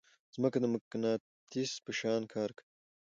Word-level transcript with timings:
ځمکه 0.35 0.57
د 0.61 0.65
مقناطیس 0.73 1.71
په 1.85 1.91
شان 1.99 2.21
کار 2.33 2.49
کوي. 2.57 2.67